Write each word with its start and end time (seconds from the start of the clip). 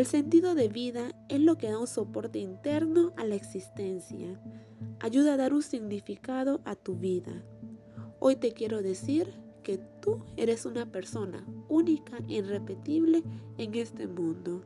El 0.00 0.06
sentido 0.06 0.54
de 0.54 0.68
vida 0.68 1.12
es 1.28 1.42
lo 1.42 1.58
que 1.58 1.68
da 1.68 1.78
un 1.78 1.86
soporte 1.86 2.38
interno 2.38 3.12
a 3.18 3.24
la 3.26 3.34
existencia. 3.34 4.40
Ayuda 4.98 5.34
a 5.34 5.36
dar 5.36 5.52
un 5.52 5.62
significado 5.62 6.62
a 6.64 6.74
tu 6.74 6.96
vida. 6.96 7.44
Hoy 8.18 8.36
te 8.36 8.52
quiero 8.52 8.80
decir 8.80 9.34
que 9.62 9.76
tú 10.00 10.24
eres 10.38 10.64
una 10.64 10.90
persona 10.90 11.44
única 11.68 12.16
e 12.30 12.36
irrepetible 12.36 13.22
en 13.58 13.74
este 13.74 14.06
mundo 14.06 14.62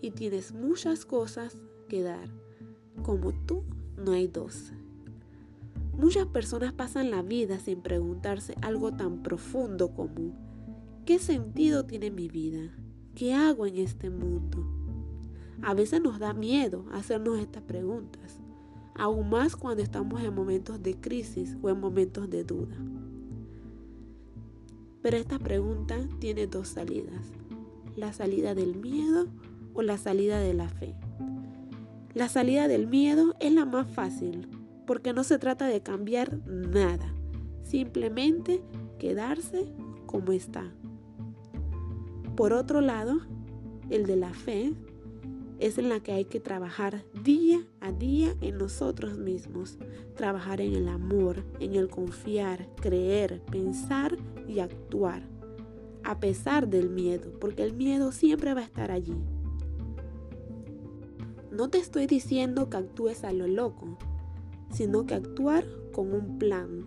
y 0.00 0.12
tienes 0.12 0.54
muchas 0.54 1.04
cosas 1.04 1.60
que 1.86 2.02
dar. 2.02 2.30
Como 3.02 3.32
tú, 3.32 3.64
no 3.98 4.12
hay 4.12 4.28
dos. 4.28 4.72
Muchas 5.92 6.24
personas 6.24 6.72
pasan 6.72 7.10
la 7.10 7.20
vida 7.20 7.58
sin 7.58 7.82
preguntarse 7.82 8.54
algo 8.62 8.92
tan 8.92 9.22
profundo 9.22 9.92
como 9.92 10.32
¿qué 11.04 11.18
sentido 11.18 11.84
tiene 11.84 12.10
mi 12.10 12.28
vida? 12.28 12.74
¿Qué 13.14 13.34
hago 13.34 13.66
en 13.66 13.76
este 13.76 14.08
mundo? 14.08 14.79
A 15.62 15.74
veces 15.74 16.00
nos 16.00 16.18
da 16.18 16.32
miedo 16.32 16.86
hacernos 16.92 17.38
estas 17.38 17.62
preguntas, 17.62 18.40
aún 18.94 19.28
más 19.28 19.56
cuando 19.56 19.82
estamos 19.82 20.22
en 20.22 20.34
momentos 20.34 20.82
de 20.82 20.94
crisis 20.94 21.56
o 21.62 21.68
en 21.68 21.80
momentos 21.80 22.30
de 22.30 22.44
duda. 22.44 22.76
Pero 25.02 25.16
esta 25.16 25.38
pregunta 25.38 25.96
tiene 26.18 26.46
dos 26.46 26.68
salidas, 26.68 27.26
la 27.96 28.12
salida 28.12 28.54
del 28.54 28.76
miedo 28.76 29.26
o 29.74 29.82
la 29.82 29.98
salida 29.98 30.38
de 30.38 30.54
la 30.54 30.68
fe. 30.68 30.94
La 32.14 32.28
salida 32.28 32.66
del 32.66 32.86
miedo 32.86 33.34
es 33.40 33.52
la 33.52 33.64
más 33.64 33.88
fácil 33.88 34.48
porque 34.86 35.12
no 35.12 35.24
se 35.24 35.38
trata 35.38 35.66
de 35.66 35.82
cambiar 35.82 36.40
nada, 36.46 37.14
simplemente 37.62 38.60
quedarse 38.98 39.72
como 40.06 40.32
está. 40.32 40.72
Por 42.34 42.52
otro 42.52 42.80
lado, 42.80 43.20
el 43.90 44.06
de 44.06 44.16
la 44.16 44.32
fe 44.32 44.74
es 45.60 45.76
en 45.76 45.90
la 45.90 46.00
que 46.00 46.12
hay 46.12 46.24
que 46.24 46.40
trabajar 46.40 47.04
día 47.22 47.62
a 47.80 47.92
día 47.92 48.34
en 48.40 48.56
nosotros 48.56 49.18
mismos, 49.18 49.76
trabajar 50.16 50.62
en 50.62 50.74
el 50.74 50.88
amor, 50.88 51.44
en 51.60 51.74
el 51.74 51.90
confiar, 51.90 52.66
creer, 52.76 53.42
pensar 53.42 54.16
y 54.48 54.60
actuar, 54.60 55.22
a 56.02 56.18
pesar 56.18 56.66
del 56.68 56.88
miedo, 56.88 57.30
porque 57.38 57.62
el 57.62 57.74
miedo 57.74 58.10
siempre 58.10 58.54
va 58.54 58.62
a 58.62 58.64
estar 58.64 58.90
allí. 58.90 59.16
No 61.52 61.68
te 61.68 61.76
estoy 61.76 62.06
diciendo 62.06 62.70
que 62.70 62.78
actúes 62.78 63.22
a 63.22 63.32
lo 63.32 63.46
loco, 63.46 63.98
sino 64.72 65.04
que 65.04 65.14
actuar 65.14 65.66
con 65.92 66.14
un 66.14 66.38
plan. 66.38 66.86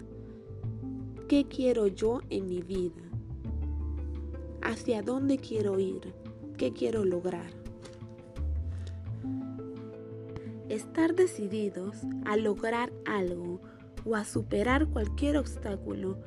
¿Qué 1.28 1.46
quiero 1.46 1.86
yo 1.86 2.22
en 2.32 2.48
mi 2.48 2.62
vida? 2.64 3.02
¿Hacia 4.64 5.04
dónde 5.04 5.38
quiero 5.38 5.80
ir? 5.80 6.14
¿Qué 6.58 6.74
quiero 6.74 7.06
lograr? 7.06 7.63
Estar 10.74 11.14
decididos 11.14 11.98
a 12.26 12.36
lograr 12.36 12.92
algo 13.06 13.62
o 14.06 14.16
a 14.16 14.26
superar 14.26 14.88
cualquier 14.88 15.38
obstáculo 15.38 16.18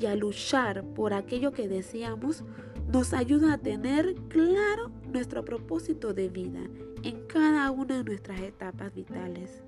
y 0.00 0.06
a 0.06 0.14
luchar 0.14 0.84
por 0.94 1.12
aquello 1.12 1.50
que 1.50 1.66
deseamos 1.66 2.44
nos 2.86 3.12
ayuda 3.12 3.54
a 3.54 3.58
tener 3.58 4.14
claro 4.28 4.92
nuestro 5.12 5.44
propósito 5.44 6.14
de 6.14 6.28
vida 6.28 6.60
en 7.02 7.26
cada 7.26 7.68
una 7.72 7.96
de 7.96 8.04
nuestras 8.04 8.40
etapas 8.42 8.94
vitales. 8.94 9.64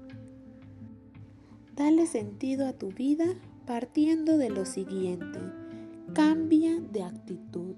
Dale 1.74 2.06
sentido 2.06 2.68
a 2.68 2.74
tu 2.74 2.92
vida 2.92 3.26
partiendo 3.66 4.38
de 4.38 4.50
lo 4.50 4.66
siguiente. 4.66 5.40
Cambia 6.14 6.78
de 6.78 7.02
actitud. 7.02 7.74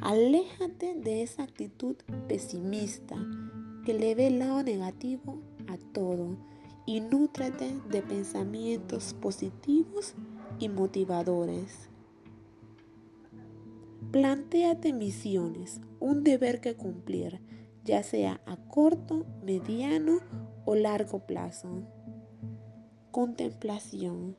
Aléjate 0.00 0.94
de 0.94 1.22
esa 1.22 1.42
actitud 1.42 1.96
pesimista 2.26 3.16
que 3.84 3.92
le 3.92 4.14
ve 4.14 4.28
el 4.28 4.38
lado 4.38 4.62
negativo 4.62 5.42
a 5.68 5.76
todo 5.92 6.36
y 6.86 7.00
nútrate 7.00 7.78
de 7.90 8.02
pensamientos 8.02 9.14
positivos 9.14 10.14
y 10.58 10.68
motivadores. 10.68 11.90
Plantéate 14.10 14.94
misiones, 14.94 15.82
un 16.00 16.24
deber 16.24 16.62
que 16.62 16.76
cumplir, 16.76 17.40
ya 17.84 18.02
sea 18.02 18.40
a 18.46 18.56
corto, 18.56 19.26
mediano 19.42 20.20
o 20.64 20.74
largo 20.74 21.26
plazo. 21.26 21.82
Contemplación. 23.10 24.36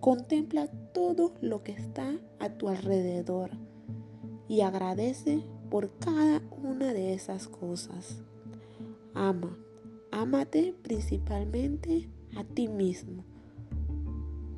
Contempla 0.00 0.66
todo 0.92 1.34
lo 1.40 1.62
que 1.62 1.70
está 1.70 2.18
a 2.40 2.48
tu 2.50 2.68
alrededor 2.68 3.50
y 4.48 4.62
agradece 4.62 5.44
por 5.70 5.96
cada 5.98 6.42
una 6.62 6.92
de 6.92 7.14
esas 7.14 7.46
cosas. 7.46 8.20
Ama, 9.14 9.56
ámate 10.12 10.74
principalmente 10.82 12.08
a 12.36 12.44
ti 12.44 12.68
mismo, 12.68 13.24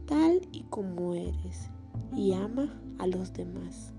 tal 0.06 0.40
y 0.52 0.64
como 0.64 1.14
eres, 1.14 1.70
y 2.14 2.34
ama 2.34 2.74
a 2.98 3.06
los 3.06 3.32
demás. 3.32 3.94